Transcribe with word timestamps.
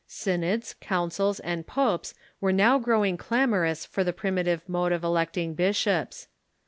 Synods, 0.07 0.73
councils, 0.81 1.39
and 1.41 1.67
popes 1.67 2.15
were 2.39 2.51
now 2.51 2.79
growing 2.79 3.17
clamorous 3.17 3.85
for 3.85 4.03
the 4.03 4.11
prim 4.11 4.37
itive 4.37 4.61
mode 4.67 4.91
of 4.91 5.03
electing 5.03 5.53
bishops. 5.53 6.27